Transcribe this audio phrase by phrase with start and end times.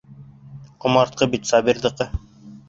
[0.85, 2.09] Ҡомартҡы бит Сабирҙыҡы!